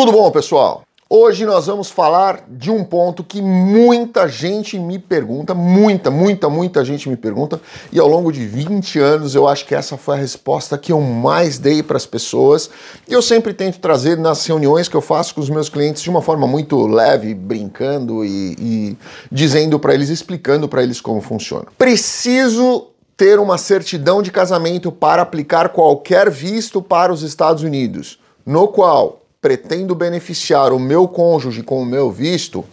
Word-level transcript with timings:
Tudo 0.00 0.12
bom, 0.12 0.30
pessoal? 0.30 0.82
Hoje 1.10 1.44
nós 1.44 1.66
vamos 1.66 1.90
falar 1.90 2.44
de 2.48 2.70
um 2.70 2.82
ponto 2.82 3.22
que 3.22 3.42
muita 3.42 4.26
gente 4.26 4.78
me 4.78 4.98
pergunta, 4.98 5.52
muita, 5.52 6.10
muita, 6.10 6.48
muita 6.48 6.82
gente 6.82 7.06
me 7.06 7.18
pergunta, 7.18 7.60
e 7.92 8.00
ao 8.00 8.08
longo 8.08 8.32
de 8.32 8.46
20 8.46 8.98
anos 8.98 9.34
eu 9.34 9.46
acho 9.46 9.66
que 9.66 9.74
essa 9.74 9.98
foi 9.98 10.14
a 10.14 10.18
resposta 10.18 10.78
que 10.78 10.90
eu 10.90 11.02
mais 11.02 11.58
dei 11.58 11.82
para 11.82 11.98
as 11.98 12.06
pessoas. 12.06 12.70
E 13.06 13.12
eu 13.12 13.20
sempre 13.20 13.52
tento 13.52 13.78
trazer 13.78 14.16
nas 14.16 14.46
reuniões 14.46 14.88
que 14.88 14.96
eu 14.96 15.02
faço 15.02 15.34
com 15.34 15.42
os 15.42 15.50
meus 15.50 15.68
clientes 15.68 16.00
de 16.00 16.08
uma 16.08 16.22
forma 16.22 16.46
muito 16.46 16.86
leve, 16.86 17.34
brincando 17.34 18.24
e, 18.24 18.56
e 18.58 18.98
dizendo 19.30 19.78
para 19.78 19.92
eles, 19.92 20.08
explicando 20.08 20.66
para 20.66 20.82
eles 20.82 20.98
como 20.98 21.20
funciona. 21.20 21.66
Preciso 21.76 22.86
ter 23.18 23.38
uma 23.38 23.58
certidão 23.58 24.22
de 24.22 24.30
casamento 24.30 24.90
para 24.90 25.20
aplicar 25.20 25.68
qualquer 25.68 26.30
visto 26.30 26.80
para 26.80 27.12
os 27.12 27.22
Estados 27.22 27.62
Unidos, 27.62 28.18
no 28.46 28.66
qual 28.66 29.19
pretendo 29.40 29.94
beneficiar 29.94 30.72
o 30.72 30.78
meu 30.78 31.08
cônjuge 31.08 31.62
com 31.62 31.80
o 31.80 31.86
meu 31.86 32.10
visto? 32.10 32.64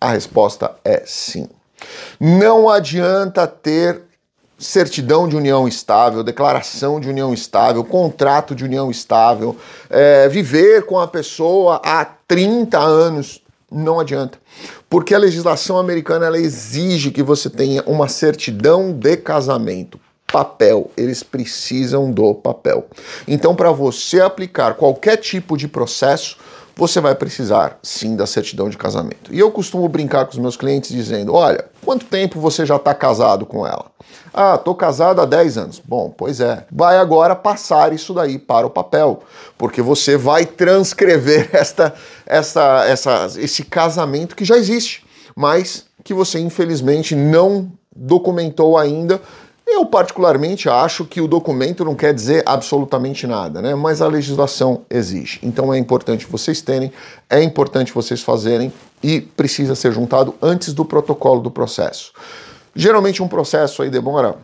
A 0.00 0.12
resposta 0.12 0.72
é 0.84 1.02
sim. 1.06 1.48
Não 2.20 2.68
adianta 2.68 3.46
ter 3.46 4.02
certidão 4.58 5.28
de 5.28 5.36
união 5.36 5.66
estável, 5.66 6.22
declaração 6.22 7.00
de 7.00 7.08
união 7.08 7.34
estável, 7.34 7.82
contrato 7.82 8.54
de 8.54 8.64
união 8.64 8.90
estável, 8.90 9.56
é, 9.90 10.28
viver 10.28 10.86
com 10.86 11.00
a 11.00 11.08
pessoa 11.08 11.80
há 11.84 12.04
30 12.04 12.78
anos. 12.78 13.42
Não 13.70 13.98
adianta. 13.98 14.38
Porque 14.88 15.14
a 15.14 15.18
legislação 15.18 15.78
americana 15.78 16.36
exige 16.36 17.10
que 17.10 17.22
você 17.22 17.48
tenha 17.48 17.82
uma 17.86 18.06
certidão 18.06 18.92
de 18.92 19.16
casamento 19.16 19.98
papel, 20.32 20.90
eles 20.96 21.22
precisam 21.22 22.10
do 22.10 22.34
papel. 22.34 22.86
Então, 23.28 23.54
para 23.54 23.70
você 23.70 24.20
aplicar 24.20 24.74
qualquer 24.74 25.18
tipo 25.18 25.56
de 25.56 25.68
processo, 25.68 26.38
você 26.74 27.00
vai 27.00 27.14
precisar 27.14 27.78
sim 27.82 28.16
da 28.16 28.26
certidão 28.26 28.70
de 28.70 28.78
casamento. 28.78 29.32
E 29.32 29.38
eu 29.38 29.50
costumo 29.50 29.86
brincar 29.88 30.24
com 30.24 30.32
os 30.32 30.38
meus 30.38 30.56
clientes 30.56 30.90
dizendo: 30.90 31.34
olha, 31.34 31.66
quanto 31.84 32.06
tempo 32.06 32.40
você 32.40 32.64
já 32.64 32.76
está 32.76 32.94
casado 32.94 33.44
com 33.44 33.66
ela? 33.66 33.92
Ah, 34.32 34.56
tô 34.56 34.74
casado 34.74 35.20
há 35.20 35.26
10 35.26 35.58
anos. 35.58 35.82
Bom, 35.84 36.12
pois 36.16 36.40
é. 36.40 36.64
Vai 36.72 36.96
agora 36.96 37.36
passar 37.36 37.92
isso 37.92 38.14
daí 38.14 38.38
para 38.38 38.66
o 38.66 38.70
papel, 38.70 39.22
porque 39.58 39.82
você 39.82 40.16
vai 40.16 40.46
transcrever 40.46 41.50
esta, 41.52 41.92
esta, 42.24 42.84
essa, 42.86 43.28
esse 43.36 43.64
casamento 43.64 44.34
que 44.34 44.44
já 44.44 44.56
existe, 44.56 45.04
mas 45.36 45.84
que 46.02 46.14
você 46.14 46.38
infelizmente 46.38 47.14
não 47.14 47.70
documentou 47.94 48.78
ainda 48.78 49.20
eu, 49.72 49.86
particularmente, 49.86 50.68
acho 50.68 51.04
que 51.04 51.20
o 51.20 51.28
documento 51.28 51.84
não 51.84 51.94
quer 51.94 52.12
dizer 52.12 52.42
absolutamente 52.46 53.26
nada, 53.26 53.60
né? 53.62 53.74
mas 53.74 54.00
a 54.02 54.06
legislação 54.06 54.82
exige. 54.90 55.38
Então 55.42 55.72
é 55.72 55.78
importante 55.78 56.26
vocês 56.26 56.60
terem, 56.60 56.92
é 57.28 57.42
importante 57.42 57.92
vocês 57.92 58.22
fazerem 58.22 58.72
e 59.02 59.20
precisa 59.20 59.74
ser 59.74 59.92
juntado 59.92 60.34
antes 60.40 60.72
do 60.72 60.84
protocolo 60.84 61.40
do 61.40 61.50
processo. 61.50 62.12
Geralmente, 62.74 63.22
um 63.22 63.28
processo 63.28 63.82
aí 63.82 63.90
demora 63.90 64.36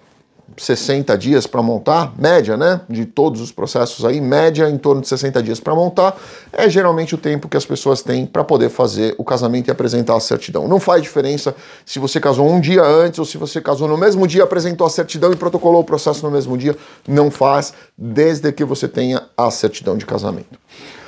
60 0.56 1.16
dias 1.16 1.46
para 1.46 1.62
montar, 1.62 2.12
média, 2.18 2.56
né? 2.56 2.80
De 2.88 3.04
todos 3.04 3.40
os 3.40 3.52
processos 3.52 4.04
aí, 4.04 4.20
média 4.20 4.68
em 4.68 4.78
torno 4.78 5.00
de 5.00 5.08
60 5.08 5.42
dias 5.42 5.60
para 5.60 5.74
montar, 5.74 6.16
é 6.52 6.68
geralmente 6.68 7.14
o 7.14 7.18
tempo 7.18 7.48
que 7.48 7.56
as 7.56 7.64
pessoas 7.64 8.02
têm 8.02 8.26
para 8.26 8.42
poder 8.42 8.68
fazer 8.68 9.14
o 9.18 9.24
casamento 9.24 9.68
e 9.68 9.70
apresentar 9.70 10.16
a 10.16 10.20
certidão. 10.20 10.66
Não 10.66 10.80
faz 10.80 11.02
diferença 11.02 11.54
se 11.84 11.98
você 11.98 12.20
casou 12.20 12.48
um 12.48 12.60
dia 12.60 12.82
antes 12.82 13.18
ou 13.18 13.24
se 13.24 13.36
você 13.36 13.60
casou 13.60 13.88
no 13.88 13.96
mesmo 13.96 14.26
dia, 14.26 14.44
apresentou 14.44 14.86
a 14.86 14.90
certidão 14.90 15.32
e 15.32 15.36
protocolou 15.36 15.80
o 15.80 15.84
processo 15.84 16.24
no 16.24 16.32
mesmo 16.32 16.56
dia, 16.56 16.76
não 17.06 17.30
faz, 17.30 17.72
desde 17.96 18.50
que 18.52 18.64
você 18.64 18.88
tenha 18.88 19.22
a 19.36 19.50
certidão 19.50 19.96
de 19.96 20.06
casamento. 20.06 20.58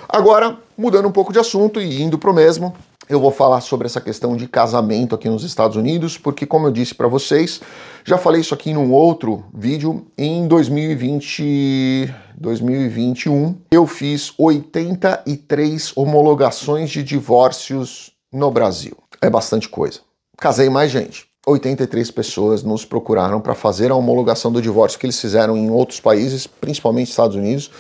Agora, 0.08 0.56
mudando 0.76 1.06
um 1.06 1.12
pouco 1.12 1.32
de 1.32 1.38
assunto 1.38 1.80
e 1.80 2.02
indo 2.02 2.18
para 2.18 2.30
o 2.30 2.34
mesmo, 2.34 2.74
eu 3.10 3.18
vou 3.18 3.32
falar 3.32 3.60
sobre 3.60 3.86
essa 3.86 4.00
questão 4.00 4.36
de 4.36 4.46
casamento 4.46 5.16
aqui 5.16 5.28
nos 5.28 5.42
Estados 5.42 5.76
Unidos, 5.76 6.16
porque, 6.16 6.46
como 6.46 6.68
eu 6.68 6.70
disse 6.70 6.94
para 6.94 7.08
vocês, 7.08 7.60
já 8.04 8.16
falei 8.16 8.40
isso 8.40 8.54
aqui 8.54 8.72
num 8.72 8.92
outro 8.92 9.44
vídeo, 9.52 10.06
em 10.16 10.46
2020, 10.46 12.14
2021, 12.38 13.56
eu 13.72 13.84
fiz 13.88 14.32
83 14.38 15.92
homologações 15.96 16.88
de 16.88 17.02
divórcios 17.02 18.12
no 18.32 18.48
Brasil. 18.48 18.96
É 19.20 19.28
bastante 19.28 19.68
coisa. 19.68 19.98
Casei 20.38 20.70
mais 20.70 20.92
gente. 20.92 21.28
83 21.44 22.12
pessoas 22.12 22.62
nos 22.62 22.84
procuraram 22.84 23.40
para 23.40 23.56
fazer 23.56 23.90
a 23.90 23.96
homologação 23.96 24.52
do 24.52 24.62
divórcio 24.62 25.00
que 25.00 25.06
eles 25.06 25.20
fizeram 25.20 25.56
em 25.56 25.68
outros 25.68 25.98
países, 25.98 26.46
principalmente 26.46 27.10
Estados 27.10 27.34
Unidos, 27.34 27.72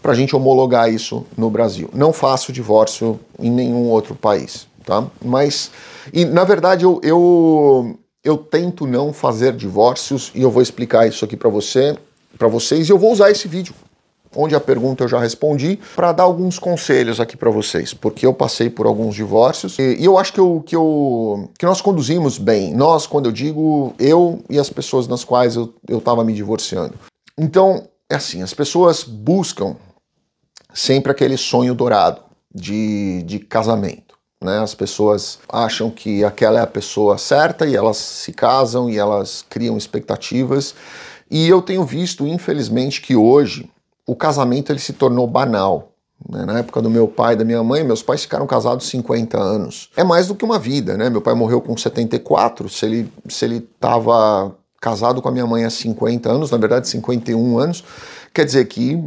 para 0.00 0.12
a 0.12 0.14
gente 0.14 0.34
homologar 0.34 0.90
isso 0.90 1.26
no 1.36 1.50
Brasil. 1.50 1.90
Não 1.92 2.10
faço 2.10 2.52
divórcio 2.52 3.20
em 3.38 3.50
nenhum 3.50 3.88
outro 3.88 4.14
país 4.14 4.66
tá? 4.88 5.06
Mas, 5.22 5.70
e, 6.14 6.24
na 6.24 6.44
verdade, 6.44 6.82
eu, 6.82 6.98
eu, 7.04 7.98
eu 8.24 8.38
tento 8.38 8.86
não 8.86 9.12
fazer 9.12 9.54
divórcios 9.54 10.32
e 10.34 10.40
eu 10.40 10.50
vou 10.50 10.62
explicar 10.62 11.06
isso 11.06 11.26
aqui 11.26 11.36
para 11.36 11.50
você, 11.50 11.94
para 12.38 12.48
vocês, 12.48 12.88
e 12.88 12.92
eu 12.92 12.98
vou 12.98 13.12
usar 13.12 13.30
esse 13.30 13.46
vídeo 13.46 13.74
onde 14.34 14.54
a 14.54 14.60
pergunta 14.60 15.04
eu 15.04 15.08
já 15.08 15.18
respondi, 15.18 15.78
para 15.96 16.12
dar 16.12 16.24
alguns 16.24 16.58
conselhos 16.58 17.18
aqui 17.18 17.34
para 17.36 17.50
vocês, 17.50 17.94
porque 17.94 18.26
eu 18.26 18.34
passei 18.34 18.68
por 18.68 18.86
alguns 18.86 19.14
divórcios 19.14 19.78
e, 19.78 19.96
e, 19.96 20.04
eu 20.04 20.18
acho 20.18 20.34
que, 20.34 20.40
eu, 20.40 20.62
que, 20.64 20.76
eu, 20.76 21.50
que 21.58 21.64
nós 21.64 21.80
conduzimos 21.80 22.36
bem. 22.36 22.74
Nós, 22.74 23.06
quando 23.06 23.26
eu 23.26 23.32
digo 23.32 23.94
eu 23.98 24.42
e 24.48 24.58
as 24.58 24.68
pessoas 24.68 25.08
nas 25.08 25.24
quais 25.24 25.56
eu 25.56 25.74
estava 25.88 26.24
me 26.24 26.34
divorciando. 26.34 26.94
Então, 27.38 27.88
é 28.08 28.16
assim, 28.16 28.42
as 28.42 28.52
pessoas 28.52 29.02
buscam 29.02 29.76
sempre 30.74 31.10
aquele 31.10 31.38
sonho 31.38 31.74
dourado 31.74 32.20
de, 32.54 33.22
de 33.24 33.38
casamento. 33.38 34.07
Né? 34.42 34.58
As 34.58 34.74
pessoas 34.74 35.38
acham 35.48 35.90
que 35.90 36.24
aquela 36.24 36.60
é 36.60 36.62
a 36.62 36.66
pessoa 36.66 37.18
certa 37.18 37.66
e 37.66 37.74
elas 37.74 37.96
se 37.96 38.32
casam 38.32 38.88
e 38.88 38.96
elas 38.96 39.44
criam 39.48 39.76
expectativas. 39.76 40.74
E 41.30 41.48
eu 41.48 41.60
tenho 41.60 41.84
visto, 41.84 42.26
infelizmente, 42.26 43.00
que 43.00 43.16
hoje 43.16 43.70
o 44.06 44.14
casamento 44.14 44.72
ele 44.72 44.78
se 44.78 44.92
tornou 44.92 45.26
banal. 45.26 45.92
Né? 46.28 46.44
Na 46.44 46.58
época 46.60 46.80
do 46.80 46.88
meu 46.88 47.06
pai 47.06 47.34
e 47.34 47.36
da 47.36 47.44
minha 47.44 47.62
mãe, 47.62 47.84
meus 47.84 48.02
pais 48.02 48.22
ficaram 48.22 48.46
casados 48.46 48.88
50 48.88 49.38
anos. 49.38 49.90
É 49.96 50.02
mais 50.02 50.28
do 50.28 50.34
que 50.34 50.44
uma 50.44 50.58
vida, 50.58 50.96
né? 50.96 51.10
Meu 51.10 51.20
pai 51.20 51.34
morreu 51.34 51.60
com 51.60 51.76
74. 51.76 52.68
Se 52.68 52.86
ele 52.86 53.12
se 53.28 53.44
ele 53.44 53.56
estava 53.56 54.56
casado 54.80 55.20
com 55.20 55.28
a 55.28 55.32
minha 55.32 55.46
mãe 55.46 55.64
há 55.64 55.70
50 55.70 56.30
anos, 56.30 56.50
na 56.50 56.58
verdade 56.58 56.88
51 56.88 57.58
anos, 57.58 57.84
quer 58.32 58.44
dizer 58.44 58.64
que 58.66 58.98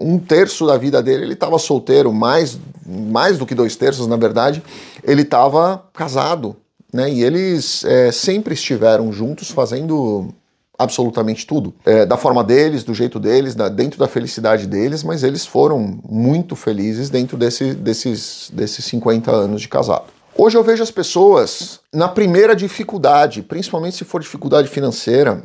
um 0.00 0.18
terço 0.18 0.66
da 0.66 0.78
vida 0.78 1.02
dele 1.02 1.24
ele 1.24 1.34
estava 1.34 1.58
solteiro, 1.58 2.12
mais, 2.12 2.58
mais 2.86 3.36
do 3.36 3.44
que 3.44 3.54
dois 3.54 3.76
terços, 3.76 4.06
na 4.06 4.16
verdade, 4.16 4.62
ele 5.04 5.22
estava 5.22 5.84
casado. 5.92 6.56
Né? 6.92 7.12
E 7.12 7.22
eles 7.22 7.84
é, 7.84 8.10
sempre 8.10 8.54
estiveram 8.54 9.12
juntos 9.12 9.50
fazendo 9.50 10.32
absolutamente 10.78 11.46
tudo. 11.46 11.74
É, 11.84 12.06
da 12.06 12.16
forma 12.16 12.42
deles, 12.42 12.82
do 12.82 12.94
jeito 12.94 13.20
deles, 13.20 13.54
da, 13.54 13.68
dentro 13.68 13.98
da 13.98 14.08
felicidade 14.08 14.66
deles, 14.66 15.04
mas 15.04 15.22
eles 15.22 15.44
foram 15.44 16.00
muito 16.08 16.56
felizes 16.56 17.10
dentro 17.10 17.36
desse, 17.36 17.74
desses, 17.74 18.50
desses 18.52 18.84
50 18.86 19.30
anos 19.30 19.60
de 19.60 19.68
casado. 19.68 20.06
Hoje 20.34 20.56
eu 20.56 20.64
vejo 20.64 20.82
as 20.82 20.90
pessoas 20.90 21.80
na 21.92 22.08
primeira 22.08 22.56
dificuldade, 22.56 23.42
principalmente 23.42 23.96
se 23.96 24.04
for 24.04 24.22
dificuldade 24.22 24.68
financeira, 24.68 25.42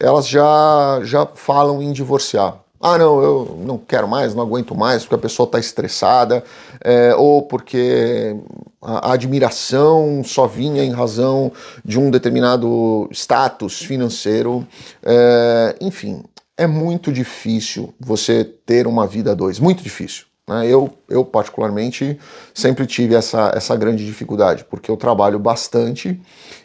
elas 0.00 0.26
já, 0.26 1.00
já 1.02 1.26
falam 1.26 1.82
em 1.82 1.92
divorciar. 1.92 2.58
Ah, 2.80 2.96
não, 2.96 3.20
eu 3.22 3.58
não 3.64 3.76
quero 3.76 4.06
mais, 4.06 4.34
não 4.34 4.42
aguento 4.42 4.74
mais, 4.74 5.02
porque 5.02 5.16
a 5.16 5.18
pessoa 5.18 5.46
está 5.46 5.58
estressada, 5.58 6.44
é, 6.80 7.12
ou 7.14 7.42
porque 7.42 8.36
a, 8.80 9.12
admiração 9.12 10.22
só 10.24 10.46
vinha 10.46 10.84
em 10.84 10.92
razão 10.92 11.50
de 11.84 11.98
um 11.98 12.08
determinado 12.10 13.08
status 13.10 13.82
financeiro. 13.82 14.66
É, 15.02 15.76
enfim, 15.80 16.22
é 16.56 16.68
muito 16.68 17.12
difícil 17.12 17.92
você 17.98 18.44
ter 18.44 18.86
uma 18.86 19.06
vida 19.08 19.32
a 19.32 19.34
dois, 19.34 19.58
muito 19.58 19.82
difícil. 19.82 20.27
Né? 20.48 20.66
Eu, 20.66 20.90
eu, 21.08 21.24
particularmente, 21.24 22.18
sempre 22.54 22.86
tive 22.86 23.14
essa, 23.14 23.52
essa 23.54 23.76
grande 23.76 24.04
dificuldade, 24.04 24.64
porque 24.64 24.90
eu 24.90 24.96
trabalho 24.96 25.38
bastante 25.38 26.18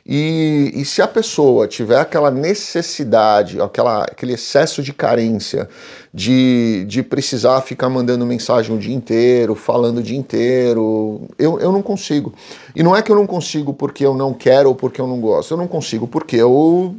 e, 0.06 0.72
e 0.74 0.86
se 0.86 1.02
a 1.02 1.08
pessoa 1.08 1.68
tiver 1.68 2.00
aquela 2.00 2.32
necessidade, 2.32 3.62
aquela, 3.62 4.04
aquele 4.04 4.34
excesso 4.34 4.82
de 4.82 4.94
carência 4.94 5.70
de, 6.14 6.86
de 6.88 7.04
precisar 7.04 7.62
ficar 7.62 7.90
mandando 7.90 8.26
mensagem 8.26 8.76
o 8.76 8.80
dia 8.80 8.96
inteiro, 8.96 9.54
falando 9.54 9.98
o 9.98 10.04
dia 10.04 10.18
inteiro, 10.18 11.28
eu, 11.38 11.60
eu 11.60 11.72
não 11.72 11.82
consigo. 11.82 12.34
E 12.74 12.82
não 12.82 12.96
é 12.96 13.02
que 13.02 13.12
eu 13.12 13.16
não 13.16 13.28
consigo 13.28 13.74
porque 13.74 14.06
eu 14.06 14.16
não 14.16 14.34
quero 14.34 14.70
ou 14.70 14.76
porque 14.76 15.02
eu 15.02 15.08
não 15.08 15.20
gosto, 15.20 15.52
eu 15.52 15.58
não 15.58 15.68
consigo 15.68 16.08
porque 16.08 16.38
eu 16.38 16.96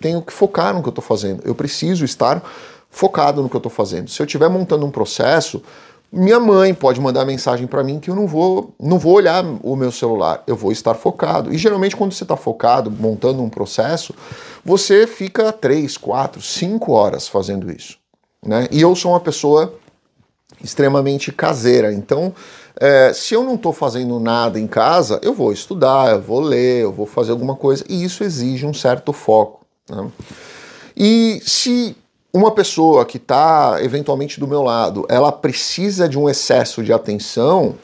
tenho 0.00 0.22
que 0.22 0.32
focar 0.32 0.74
no 0.74 0.82
que 0.82 0.88
eu 0.88 0.90
estou 0.90 1.04
fazendo, 1.04 1.42
eu 1.44 1.54
preciso 1.54 2.04
estar 2.04 2.42
focado 2.90 3.42
no 3.42 3.48
que 3.48 3.56
eu 3.56 3.58
estou 3.58 3.72
fazendo. 3.72 4.08
Se 4.08 4.20
eu 4.22 4.26
estiver 4.26 4.48
montando 4.48 4.86
um 4.86 4.90
processo, 4.90 5.62
minha 6.16 6.40
mãe 6.40 6.72
pode 6.72 7.00
mandar 7.00 7.24
mensagem 7.24 7.66
para 7.66 7.84
mim 7.84 8.00
que 8.00 8.10
eu 8.10 8.14
não 8.14 8.26
vou, 8.26 8.74
não 8.80 8.98
vou 8.98 9.12
olhar 9.12 9.44
o 9.62 9.76
meu 9.76 9.92
celular, 9.92 10.42
eu 10.46 10.56
vou 10.56 10.72
estar 10.72 10.94
focado. 10.94 11.52
E 11.52 11.58
geralmente 11.58 11.94
quando 11.94 12.12
você 12.12 12.24
está 12.24 12.36
focado, 12.36 12.90
montando 12.90 13.42
um 13.42 13.50
processo, 13.50 14.14
você 14.64 15.06
fica 15.06 15.52
três, 15.52 15.96
quatro, 15.96 16.40
cinco 16.40 16.92
horas 16.92 17.28
fazendo 17.28 17.70
isso. 17.70 17.98
Né? 18.44 18.66
E 18.70 18.80
eu 18.80 18.94
sou 18.96 19.12
uma 19.12 19.20
pessoa 19.20 19.74
extremamente 20.62 21.30
caseira. 21.30 21.92
Então, 21.92 22.32
é, 22.80 23.12
se 23.12 23.34
eu 23.34 23.42
não 23.42 23.54
estou 23.54 23.72
fazendo 23.72 24.18
nada 24.18 24.58
em 24.58 24.66
casa, 24.66 25.20
eu 25.22 25.34
vou 25.34 25.52
estudar, 25.52 26.12
eu 26.12 26.22
vou 26.22 26.40
ler, 26.40 26.82
eu 26.82 26.92
vou 26.92 27.06
fazer 27.06 27.32
alguma 27.32 27.56
coisa, 27.56 27.84
e 27.88 28.02
isso 28.02 28.24
exige 28.24 28.64
um 28.66 28.74
certo 28.74 29.12
foco. 29.12 29.66
Né? 29.88 30.10
E 30.96 31.42
se 31.44 31.96
uma 32.36 32.50
pessoa 32.50 33.06
que 33.06 33.16
está 33.16 33.78
eventualmente 33.80 34.38
do 34.38 34.46
meu 34.46 34.62
lado, 34.62 35.06
ela 35.08 35.32
precisa 35.32 36.06
de 36.06 36.18
um 36.18 36.28
excesso 36.28 36.82
de 36.82 36.92
atenção, 36.92 37.76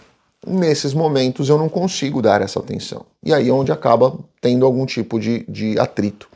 nesses 0.47 0.93
momentos 0.93 1.49
eu 1.49 1.57
não 1.57 1.71
consigo 1.71 2.21
dar 2.21 2.43
essa 2.43 2.59
atenção. 2.59 3.07
E 3.25 3.33
aí 3.33 3.49
é 3.49 3.53
onde 3.53 3.73
acaba 3.73 4.15
tendo 4.43 4.67
algum 4.67 4.85
tipo 4.85 5.19
de, 5.19 5.45
de 5.49 5.79
atrito. 5.79 6.29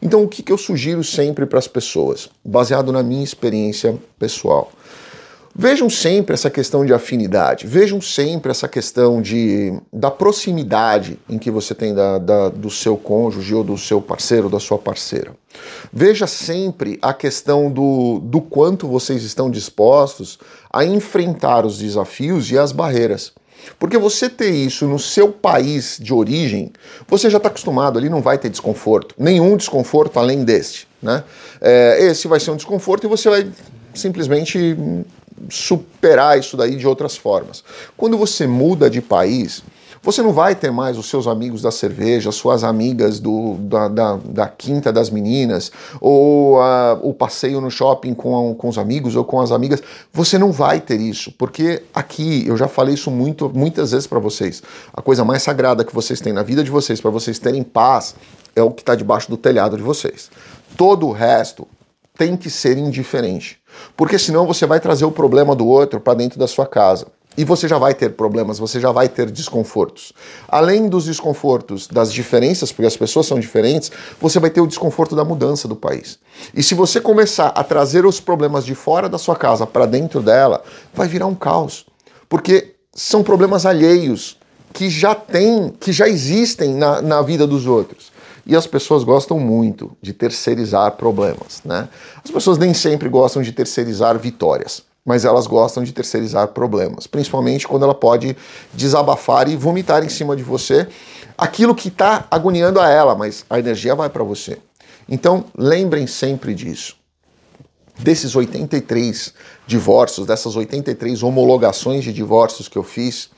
Então, 0.00 0.22
o 0.22 0.28
que, 0.28 0.42
que 0.42 0.52
eu 0.52 0.58
sugiro 0.58 1.02
sempre 1.02 1.46
para 1.46 1.58
as 1.58 1.66
pessoas, 1.66 2.28
baseado 2.44 2.92
na 2.92 3.02
minha 3.02 3.24
experiência 3.24 3.98
pessoal? 4.18 4.70
Vejam 5.56 5.88
sempre 5.88 6.34
essa 6.34 6.50
questão 6.50 6.84
de 6.84 6.92
afinidade, 6.92 7.64
vejam 7.64 8.00
sempre 8.00 8.50
essa 8.50 8.66
questão 8.66 9.22
de, 9.22 9.72
da 9.92 10.10
proximidade 10.10 11.16
em 11.28 11.38
que 11.38 11.48
você 11.48 11.72
tem 11.76 11.94
da, 11.94 12.18
da, 12.18 12.48
do 12.48 12.68
seu 12.68 12.96
cônjuge 12.96 13.54
ou 13.54 13.62
do 13.62 13.78
seu 13.78 14.02
parceiro, 14.02 14.50
da 14.50 14.58
sua 14.58 14.78
parceira. 14.78 15.30
Veja 15.92 16.26
sempre 16.26 16.98
a 17.00 17.14
questão 17.14 17.70
do, 17.70 18.18
do 18.18 18.40
quanto 18.40 18.88
vocês 18.88 19.22
estão 19.22 19.48
dispostos 19.48 20.40
a 20.72 20.84
enfrentar 20.84 21.64
os 21.64 21.78
desafios 21.78 22.50
e 22.50 22.58
as 22.58 22.72
barreiras. 22.72 23.32
Porque 23.78 23.96
você 23.96 24.28
ter 24.28 24.50
isso 24.50 24.86
no 24.86 24.98
seu 24.98 25.30
país 25.30 25.98
de 26.00 26.12
origem, 26.12 26.72
você 27.06 27.30
já 27.30 27.36
está 27.36 27.48
acostumado 27.48 27.96
ali, 27.96 28.08
não 28.08 28.20
vai 28.20 28.38
ter 28.38 28.48
desconforto. 28.48 29.14
Nenhum 29.16 29.56
desconforto 29.56 30.18
além 30.18 30.42
deste. 30.42 30.88
Né? 31.00 31.22
É, 31.60 32.04
esse 32.06 32.26
vai 32.26 32.40
ser 32.40 32.50
um 32.50 32.56
desconforto 32.56 33.04
e 33.04 33.08
você 33.08 33.30
vai 33.30 33.46
simplesmente 33.94 34.76
superar 35.48 36.38
isso 36.38 36.56
daí 36.56 36.76
de 36.76 36.86
outras 36.86 37.16
formas. 37.16 37.64
Quando 37.96 38.16
você 38.16 38.46
muda 38.46 38.88
de 38.88 39.00
país, 39.00 39.62
você 40.04 40.20
não 40.20 40.34
vai 40.34 40.54
ter 40.54 40.70
mais 40.70 40.98
os 40.98 41.06
seus 41.06 41.26
amigos 41.26 41.62
da 41.62 41.70
cerveja, 41.70 42.30
suas 42.30 42.62
amigas 42.62 43.18
do, 43.18 43.54
da, 43.54 43.88
da, 43.88 44.16
da 44.22 44.46
quinta 44.46 44.92
das 44.92 45.08
meninas, 45.08 45.72
ou 45.98 46.58
uh, 46.58 47.00
o 47.02 47.14
passeio 47.14 47.58
no 47.58 47.70
shopping 47.70 48.12
com, 48.12 48.54
com 48.54 48.68
os 48.68 48.76
amigos 48.76 49.16
ou 49.16 49.24
com 49.24 49.40
as 49.40 49.50
amigas. 49.50 49.82
Você 50.12 50.36
não 50.36 50.52
vai 50.52 50.78
ter 50.78 51.00
isso, 51.00 51.32
porque 51.32 51.82
aqui, 51.94 52.44
eu 52.46 52.54
já 52.54 52.68
falei 52.68 52.94
isso 52.94 53.10
muito, 53.10 53.50
muitas 53.54 53.92
vezes 53.92 54.06
para 54.06 54.18
vocês, 54.18 54.62
a 54.92 55.00
coisa 55.00 55.24
mais 55.24 55.42
sagrada 55.42 55.82
que 55.82 55.94
vocês 55.94 56.20
têm 56.20 56.34
na 56.34 56.42
vida 56.42 56.62
de 56.62 56.70
vocês, 56.70 57.00
para 57.00 57.10
vocês 57.10 57.38
terem 57.38 57.62
paz, 57.62 58.14
é 58.54 58.62
o 58.62 58.70
que 58.70 58.82
está 58.82 58.94
debaixo 58.94 59.30
do 59.30 59.38
telhado 59.38 59.74
de 59.74 59.82
vocês. 59.82 60.30
Todo 60.76 61.06
o 61.06 61.12
resto 61.12 61.66
tem 62.16 62.36
que 62.36 62.48
ser 62.48 62.78
indiferente. 62.78 63.58
Porque 63.96 64.18
senão 64.18 64.46
você 64.46 64.66
vai 64.66 64.78
trazer 64.78 65.04
o 65.04 65.10
problema 65.10 65.54
do 65.54 65.66
outro 65.66 66.00
para 66.00 66.14
dentro 66.14 66.38
da 66.38 66.46
sua 66.46 66.66
casa. 66.66 67.06
E 67.36 67.44
você 67.44 67.66
já 67.66 67.76
vai 67.76 67.92
ter 67.92 68.10
problemas, 68.10 68.60
você 68.60 68.78
já 68.78 68.92
vai 68.92 69.08
ter 69.08 69.28
desconfortos. 69.28 70.12
Além 70.46 70.88
dos 70.88 71.06
desconfortos 71.06 71.88
das 71.88 72.12
diferenças, 72.12 72.70
porque 72.70 72.86
as 72.86 72.96
pessoas 72.96 73.26
são 73.26 73.40
diferentes, 73.40 73.90
você 74.20 74.38
vai 74.38 74.50
ter 74.50 74.60
o 74.60 74.68
desconforto 74.68 75.16
da 75.16 75.24
mudança 75.24 75.66
do 75.66 75.74
país. 75.74 76.20
E 76.54 76.62
se 76.62 76.76
você 76.76 77.00
começar 77.00 77.48
a 77.48 77.64
trazer 77.64 78.06
os 78.06 78.20
problemas 78.20 78.64
de 78.64 78.76
fora 78.76 79.08
da 79.08 79.18
sua 79.18 79.34
casa 79.34 79.66
para 79.66 79.84
dentro 79.84 80.22
dela, 80.22 80.62
vai 80.94 81.08
virar 81.08 81.26
um 81.26 81.34
caos. 81.34 81.84
Porque 82.28 82.76
são 82.94 83.24
problemas 83.24 83.66
alheios 83.66 84.38
que 84.72 84.88
já 84.88 85.16
têm, 85.16 85.70
que 85.80 85.92
já 85.92 86.08
existem 86.08 86.74
na, 86.74 87.02
na 87.02 87.20
vida 87.20 87.48
dos 87.48 87.66
outros. 87.66 88.13
E 88.46 88.54
as 88.54 88.66
pessoas 88.66 89.04
gostam 89.04 89.38
muito 89.38 89.96
de 90.02 90.12
terceirizar 90.12 90.92
problemas, 90.92 91.62
né? 91.64 91.88
As 92.22 92.30
pessoas 92.30 92.58
nem 92.58 92.74
sempre 92.74 93.08
gostam 93.08 93.42
de 93.42 93.52
terceirizar 93.52 94.18
vitórias, 94.18 94.82
mas 95.04 95.24
elas 95.24 95.46
gostam 95.46 95.82
de 95.82 95.92
terceirizar 95.92 96.48
problemas, 96.48 97.06
principalmente 97.06 97.66
quando 97.66 97.84
ela 97.84 97.94
pode 97.94 98.36
desabafar 98.72 99.48
e 99.48 99.56
vomitar 99.56 100.04
em 100.04 100.08
cima 100.08 100.36
de 100.36 100.42
você 100.42 100.86
aquilo 101.36 101.74
que 101.74 101.88
está 101.88 102.26
agoniando 102.30 102.80
a 102.80 102.88
ela, 102.88 103.14
mas 103.14 103.44
a 103.48 103.58
energia 103.58 103.94
vai 103.94 104.08
para 104.08 104.22
você. 104.22 104.58
Então, 105.08 105.44
lembrem 105.56 106.06
sempre 106.06 106.54
disso. 106.54 106.96
Desses 107.98 108.34
83 108.34 109.34
divórcios, 109.66 110.26
dessas 110.26 110.56
83 110.56 111.22
homologações 111.22 112.02
de 112.02 112.12
divórcios 112.12 112.68
que 112.68 112.76
eu 112.76 112.82
fiz, 112.82 113.30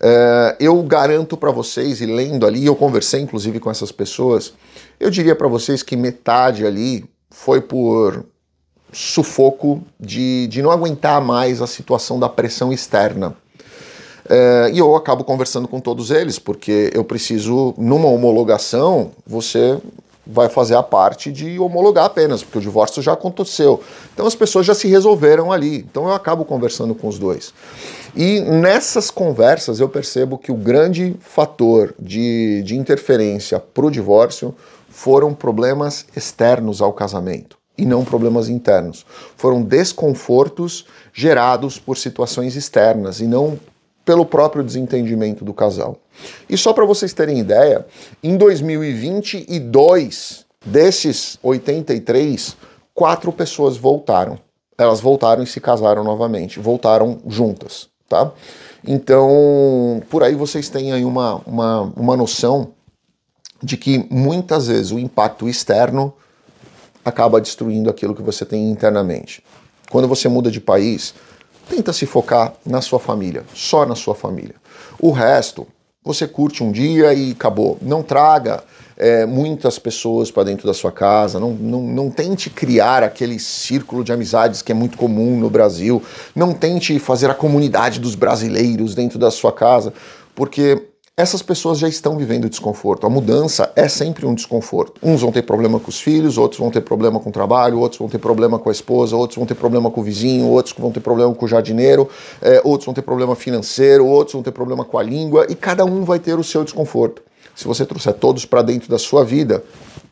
Uh, 0.00 0.56
eu 0.60 0.82
garanto 0.82 1.36
para 1.36 1.50
vocês, 1.50 2.00
e 2.00 2.06
lendo 2.06 2.46
ali, 2.46 2.66
eu 2.66 2.76
conversei 2.76 3.20
inclusive 3.20 3.60
com 3.60 3.70
essas 3.70 3.92
pessoas, 3.92 4.52
eu 4.98 5.10
diria 5.10 5.34
para 5.34 5.48
vocês 5.48 5.82
que 5.82 5.96
metade 5.96 6.66
ali 6.66 7.04
foi 7.30 7.60
por 7.60 8.24
sufoco 8.92 9.82
de, 9.98 10.46
de 10.48 10.62
não 10.62 10.70
aguentar 10.70 11.20
mais 11.20 11.60
a 11.60 11.66
situação 11.66 12.18
da 12.18 12.28
pressão 12.28 12.72
externa. 12.72 13.36
Uh, 14.26 14.72
e 14.72 14.78
eu 14.78 14.94
acabo 14.96 15.22
conversando 15.22 15.68
com 15.68 15.80
todos 15.80 16.10
eles, 16.10 16.38
porque 16.38 16.90
eu 16.94 17.04
preciso, 17.04 17.74
numa 17.76 18.08
homologação, 18.08 19.10
você 19.26 19.78
vai 20.26 20.48
fazer 20.48 20.74
a 20.74 20.82
parte 20.82 21.30
de 21.30 21.58
homologar 21.58 22.06
apenas, 22.06 22.42
porque 22.42 22.58
o 22.58 22.60
divórcio 22.60 23.02
já 23.02 23.12
aconteceu. 23.12 23.82
Então 24.12 24.26
as 24.26 24.34
pessoas 24.34 24.66
já 24.66 24.74
se 24.74 24.88
resolveram 24.88 25.52
ali. 25.52 25.78
Então 25.78 26.06
eu 26.06 26.12
acabo 26.12 26.44
conversando 26.44 26.94
com 26.94 27.08
os 27.08 27.18
dois. 27.18 27.52
E 28.16 28.40
nessas 28.40 29.10
conversas 29.10 29.80
eu 29.80 29.88
percebo 29.88 30.38
que 30.38 30.52
o 30.52 30.56
grande 30.56 31.16
fator 31.20 31.94
de, 31.98 32.62
de 32.62 32.76
interferência 32.76 33.58
para 33.58 33.86
o 33.86 33.90
divórcio 33.90 34.54
foram 34.88 35.34
problemas 35.34 36.06
externos 36.14 36.80
ao 36.80 36.92
casamento 36.92 37.58
e 37.76 37.84
não 37.84 38.04
problemas 38.04 38.48
internos. 38.48 39.04
Foram 39.36 39.62
desconfortos 39.62 40.86
gerados 41.12 41.78
por 41.78 41.98
situações 41.98 42.54
externas 42.54 43.20
e 43.20 43.26
não 43.26 43.58
pelo 44.04 44.26
próprio 44.26 44.62
desentendimento 44.62 45.44
do 45.44 45.54
casal. 45.54 45.96
E 46.48 46.56
só 46.56 46.72
para 46.72 46.84
vocês 46.84 47.12
terem 47.12 47.38
ideia, 47.38 47.86
em 48.22 48.36
2022, 48.36 50.44
desses 50.64 51.38
83, 51.42 52.56
quatro 52.92 53.32
pessoas 53.32 53.76
voltaram. 53.76 54.38
Elas 54.76 55.00
voltaram 55.00 55.42
e 55.42 55.46
se 55.46 55.60
casaram 55.60 56.04
novamente, 56.04 56.58
voltaram 56.58 57.20
juntas, 57.26 57.88
tá? 58.08 58.32
Então, 58.86 60.02
por 60.10 60.22
aí 60.22 60.34
vocês 60.34 60.68
têm 60.68 60.92
aí 60.92 61.04
uma, 61.04 61.40
uma, 61.46 61.80
uma 61.96 62.16
noção 62.16 62.72
de 63.62 63.76
que 63.76 64.06
muitas 64.10 64.66
vezes 64.66 64.90
o 64.90 64.98
impacto 64.98 65.48
externo 65.48 66.12
acaba 67.04 67.40
destruindo 67.40 67.88
aquilo 67.88 68.14
que 68.14 68.22
você 68.22 68.44
tem 68.44 68.70
internamente. 68.70 69.42
Quando 69.90 70.08
você 70.08 70.28
muda 70.28 70.50
de 70.50 70.60
país, 70.60 71.14
tenta 71.68 71.92
se 71.92 72.06
focar 72.06 72.54
na 72.64 72.80
sua 72.80 72.98
família, 72.98 73.44
só 73.54 73.84
na 73.86 73.94
sua 73.94 74.14
família. 74.14 74.54
O 74.98 75.10
resto, 75.10 75.66
você 76.02 76.26
curte 76.26 76.62
um 76.62 76.70
dia 76.70 77.12
e 77.14 77.32
acabou. 77.32 77.78
Não 77.80 78.02
traga 78.02 78.62
é, 78.96 79.26
muitas 79.26 79.78
pessoas 79.78 80.30
para 80.30 80.44
dentro 80.44 80.66
da 80.66 80.74
sua 80.74 80.92
casa, 80.92 81.40
não, 81.40 81.52
não, 81.52 81.82
não 81.82 82.10
tente 82.10 82.50
criar 82.50 83.02
aquele 83.02 83.38
círculo 83.38 84.04
de 84.04 84.12
amizades 84.12 84.62
que 84.62 84.70
é 84.70 84.74
muito 84.74 84.96
comum 84.96 85.38
no 85.38 85.50
Brasil, 85.50 86.02
não 86.34 86.52
tente 86.52 86.98
fazer 86.98 87.30
a 87.30 87.34
comunidade 87.34 87.98
dos 87.98 88.14
brasileiros 88.14 88.94
dentro 88.94 89.18
da 89.18 89.30
sua 89.30 89.52
casa, 89.52 89.92
porque 90.34 90.93
essas 91.16 91.42
pessoas 91.42 91.78
já 91.78 91.88
estão 91.88 92.16
vivendo 92.16 92.50
desconforto. 92.50 93.06
A 93.06 93.10
mudança 93.10 93.72
é 93.76 93.88
sempre 93.88 94.26
um 94.26 94.34
desconforto. 94.34 95.00
Uns 95.00 95.20
vão 95.20 95.30
ter 95.30 95.42
problema 95.42 95.78
com 95.78 95.88
os 95.88 96.00
filhos, 96.00 96.36
outros 96.36 96.58
vão 96.58 96.72
ter 96.72 96.80
problema 96.80 97.20
com 97.20 97.28
o 97.28 97.32
trabalho, 97.32 97.78
outros 97.78 98.00
vão 98.00 98.08
ter 98.08 98.18
problema 98.18 98.58
com 98.58 98.68
a 98.68 98.72
esposa, 98.72 99.14
outros 99.14 99.36
vão 99.36 99.46
ter 99.46 99.54
problema 99.54 99.90
com 99.92 100.00
o 100.00 100.04
vizinho, 100.04 100.48
outros 100.48 100.74
vão 100.76 100.90
ter 100.90 100.98
problema 100.98 101.32
com 101.32 101.44
o 101.44 101.48
jardineiro, 101.48 102.08
é, 102.42 102.60
outros 102.64 102.86
vão 102.86 102.94
ter 102.94 103.02
problema 103.02 103.36
financeiro, 103.36 104.04
outros 104.04 104.32
vão 104.32 104.42
ter 104.42 104.50
problema 104.50 104.84
com 104.84 104.98
a 104.98 105.04
língua, 105.04 105.46
e 105.48 105.54
cada 105.54 105.84
um 105.84 106.04
vai 106.04 106.18
ter 106.18 106.36
o 106.36 106.42
seu 106.42 106.64
desconforto. 106.64 107.22
Se 107.54 107.64
você 107.64 107.86
trouxer 107.86 108.14
todos 108.14 108.44
para 108.44 108.62
dentro 108.62 108.90
da 108.90 108.98
sua 108.98 109.24
vida, 109.24 109.62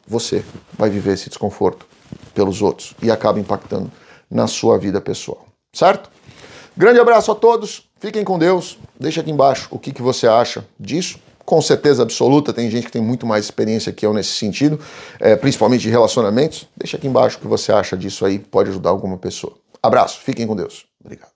você 0.07 0.45
vai 0.79 0.89
viver 0.89 1.15
esse 1.15 1.29
desconforto 1.29 1.85
pelos 2.33 2.63
outros 2.63 2.95
e 3.03 3.11
acaba 3.11 3.41
impactando 3.41 3.91
na 4.31 4.47
sua 4.47 4.79
vida 4.79 5.01
pessoal. 5.01 5.47
Certo? 5.75 6.09
Grande 6.77 7.01
abraço 7.01 7.33
a 7.33 7.35
todos. 7.35 7.91
Fiquem 8.03 8.25
com 8.25 8.37
Deus. 8.37 8.81
Deixa 8.99 9.21
aqui 9.21 9.31
embaixo 9.31 9.69
o 9.71 9.79
que, 9.79 9.93
que 9.93 10.03
você 10.03 10.27
acha 10.27 10.67
disso. 10.79 11.21
Com 11.45 11.63
certeza 11.63 12.03
absoluta, 12.03 12.53
tem 12.53 12.69
gente 12.69 12.87
que 12.87 12.91
tem 12.91 13.01
muito 13.01 13.25
mais 13.25 13.45
experiência 13.45 13.93
que 13.93 14.05
eu 14.05 14.13
nesse 14.13 14.31
sentido, 14.31 14.81
é, 15.21 15.37
principalmente 15.37 15.83
de 15.83 15.91
relacionamentos. 15.91 16.67
Deixa 16.77 16.97
aqui 16.97 17.07
embaixo 17.07 17.39
o 17.39 17.41
que 17.41 17.47
você 17.47 17.71
acha 17.71 17.97
disso 17.97 18.25
aí, 18.27 18.41
pode 18.41 18.71
ajudar 18.71 18.91
alguma 18.91 19.19
pessoa. 19.19 19.55
Abraço, 19.81 20.19
fiquem 20.19 20.49
com 20.49 20.57
Deus. 20.57 20.85
Obrigado. 21.01 21.32